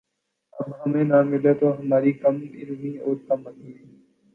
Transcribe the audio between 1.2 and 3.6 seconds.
ملے تو ہماری کم علمی اور کم